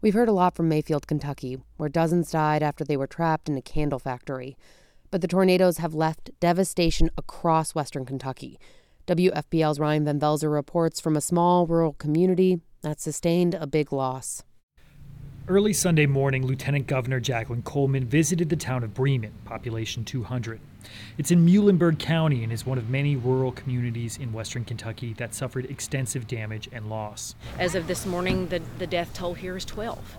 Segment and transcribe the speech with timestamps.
[0.00, 3.58] We've heard a lot from Mayfield, Kentucky, where dozens died after they were trapped in
[3.58, 4.56] a candle factory.
[5.10, 8.60] But the tornadoes have left devastation across western Kentucky.
[9.08, 14.44] WFPL's Ryan Van Velzer reports from a small rural community that sustained a big loss.
[15.48, 20.60] Early Sunday morning, Lieutenant Governor Jacqueline Coleman visited the town of Bremen, population 200.
[21.16, 25.34] It's in Muhlenberg County and is one of many rural communities in western Kentucky that
[25.34, 27.34] suffered extensive damage and loss.
[27.58, 30.18] As of this morning, the, the death toll here is 12.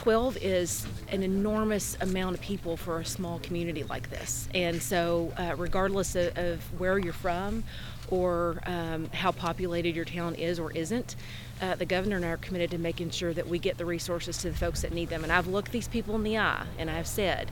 [0.00, 4.48] 12 is an enormous amount of people for a small community like this.
[4.54, 7.64] And so, uh, regardless of, of, where you're from
[8.08, 11.16] or um, how populated your town is or isn't,
[11.60, 14.38] uh, the governor and I are committed to making sure that we get the resources
[14.38, 15.22] to the folks that need them.
[15.22, 17.50] And I've looked these people in the eye and I've said,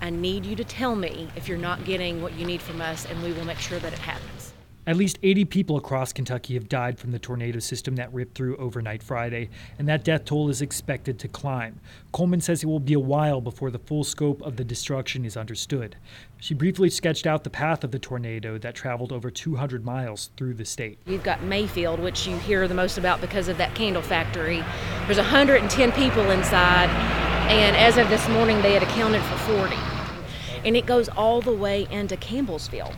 [0.00, 3.04] I need you to tell me if you're not getting what you need from us,
[3.04, 4.41] and we will make sure that it happens.
[4.84, 8.56] At least 80 people across Kentucky have died from the tornado system that ripped through
[8.56, 11.78] overnight Friday, and that death toll is expected to climb.
[12.10, 15.36] Coleman says it will be a while before the full scope of the destruction is
[15.36, 15.94] understood.
[16.40, 20.54] She briefly sketched out the path of the tornado that traveled over 200 miles through
[20.54, 20.98] the state.
[21.06, 24.64] You've got Mayfield, which you hear the most about because of that candle factory.
[25.06, 26.88] There's 110 people inside,
[27.48, 29.76] and as of this morning, they had accounted for 40.
[30.66, 32.92] And it goes all the way into Campbellsville.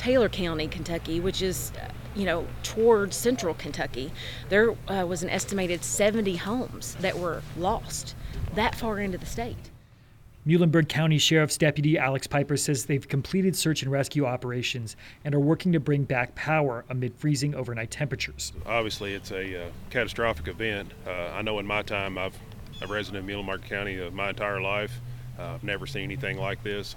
[0.00, 1.72] Taylor County, Kentucky, which is,
[2.16, 4.10] you know, towards central Kentucky,
[4.48, 8.16] there uh, was an estimated 70 homes that were lost
[8.54, 9.70] that far into the state.
[10.46, 15.40] Muhlenberg County Sheriff's Deputy Alex Piper says they've completed search and rescue operations and are
[15.40, 18.54] working to bring back power amid freezing overnight temperatures.
[18.64, 20.90] Obviously, it's a uh, catastrophic event.
[21.06, 22.34] Uh, I know in my time, I've
[22.80, 24.98] a resident of Muhlenberg County uh, my entire life.
[25.38, 26.96] Uh, I've never seen anything like this.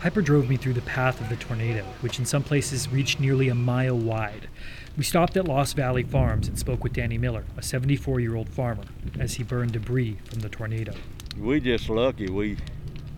[0.00, 3.50] Piper drove me through the path of the tornado, which in some places reached nearly
[3.50, 4.48] a mile wide.
[4.96, 8.48] We stopped at Lost Valley Farms and spoke with Danny Miller, a 74 year old
[8.48, 8.84] farmer,
[9.18, 10.94] as he burned debris from the tornado.
[11.38, 12.30] We just lucky.
[12.30, 12.56] We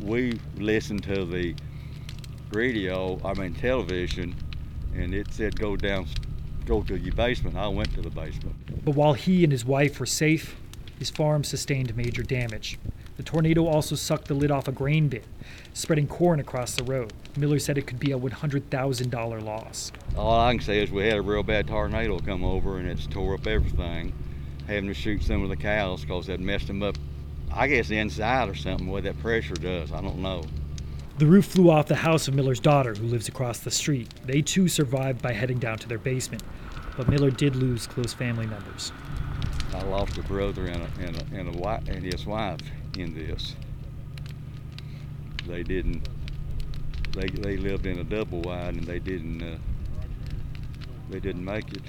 [0.01, 1.55] we listened to the
[2.53, 4.35] radio, I mean television,
[4.93, 6.09] and it said go down,
[6.67, 7.57] go to your basement.
[7.57, 8.57] I went to the basement.
[8.85, 10.57] But while he and his wife were safe,
[10.99, 12.77] his farm sustained major damage.
[13.17, 15.23] The tornado also sucked the lid off a grain bin,
[15.75, 17.13] spreading corn across the road.
[17.37, 19.93] Miller said it could be a $100,000 loss.
[20.17, 23.07] All I can say is we had a real bad tornado come over and it's
[23.07, 24.13] tore up everything.
[24.67, 26.97] Having to shoot some of the cows because that messed them up,
[27.53, 29.93] I guess, the inside or something, what that pressure does.
[29.93, 30.45] I don't know.
[31.19, 34.09] The roof flew off the house of Miller's daughter, who lives across the street.
[34.25, 36.43] They too survived by heading down to their basement,
[36.97, 38.93] but Miller did lose close family members.
[39.75, 42.61] I lost a brother and, a, and, a, and, a wife, and his wife
[42.99, 43.57] in this.
[45.47, 46.09] They didn't.
[47.13, 49.43] They they lived in a double wide and they didn't.
[49.43, 49.59] Uh,
[51.11, 51.83] they didn't make it.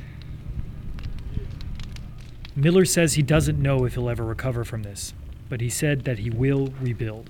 [2.56, 5.14] Miller says he doesn't know if he'll ever recover from this,
[5.50, 7.30] but he said that he will rebuild.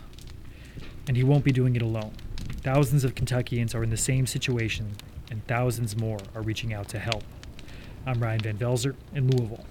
[1.08, 2.14] And he won't be doing it alone.
[2.62, 4.96] Thousands of Kentuckians are in the same situation,
[5.30, 7.24] and thousands more are reaching out to help.
[8.06, 9.66] I'm Ryan Van Velzer in Louisville.